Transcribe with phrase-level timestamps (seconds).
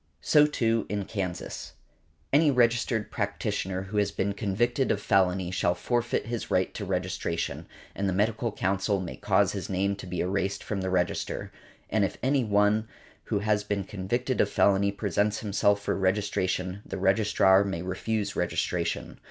[0.23, 1.73] So, too, in Kansas.
[2.33, 7.67] Any registered practitioner who has been convicted of felony shall forfeit his right to registration,
[7.93, 11.51] and the Medical Council may cause his name to be erased from the register;
[11.87, 12.87] and if any one
[13.25, 19.19] who has been convicted of felony presents himself for registration the registrar may refuse registration.